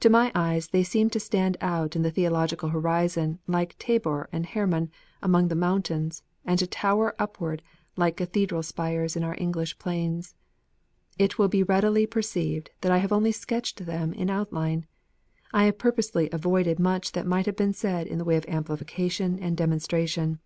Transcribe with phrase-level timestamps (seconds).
[0.00, 4.44] To my eyes they seem to stand out in the theological horizon like Tabor and
[4.44, 4.90] Hermon
[5.22, 7.62] among the mountains, and to tower upward
[7.96, 10.34] like cathedral spires in our English plains.
[11.20, 14.86] It will readily be per ceived that I have only sketched them in outline.
[15.52, 19.38] I have purposely avoided much that might have been said in the way of amplification
[19.38, 20.40] and demonstration.